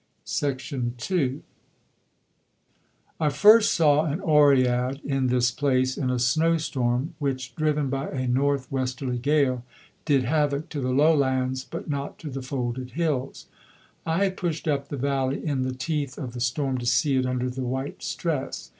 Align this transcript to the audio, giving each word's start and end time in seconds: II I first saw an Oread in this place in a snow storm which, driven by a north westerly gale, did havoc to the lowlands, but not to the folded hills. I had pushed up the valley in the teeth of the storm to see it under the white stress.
II 0.41 1.41
I 3.19 3.29
first 3.29 3.71
saw 3.71 4.05
an 4.05 4.19
Oread 4.21 4.99
in 5.05 5.27
this 5.27 5.51
place 5.51 5.95
in 5.95 6.09
a 6.09 6.17
snow 6.17 6.57
storm 6.57 7.13
which, 7.19 7.53
driven 7.55 7.87
by 7.91 8.09
a 8.09 8.27
north 8.27 8.65
westerly 8.71 9.19
gale, 9.19 9.63
did 10.05 10.23
havoc 10.23 10.69
to 10.69 10.81
the 10.81 10.89
lowlands, 10.89 11.63
but 11.63 11.87
not 11.87 12.17
to 12.17 12.31
the 12.31 12.41
folded 12.41 12.93
hills. 12.93 13.45
I 14.03 14.23
had 14.23 14.37
pushed 14.37 14.67
up 14.67 14.87
the 14.87 14.97
valley 14.97 15.45
in 15.45 15.61
the 15.61 15.71
teeth 15.75 16.17
of 16.17 16.33
the 16.33 16.41
storm 16.41 16.79
to 16.79 16.87
see 16.87 17.15
it 17.17 17.27
under 17.27 17.51
the 17.51 17.61
white 17.61 18.01
stress. 18.01 18.69